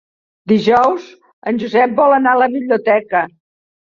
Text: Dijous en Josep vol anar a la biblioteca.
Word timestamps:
Dijous 0.51 1.09
en 1.51 1.59
Josep 1.63 1.93
vol 2.01 2.15
anar 2.17 2.33
a 2.37 2.41
la 2.45 2.49
biblioteca. 2.57 3.21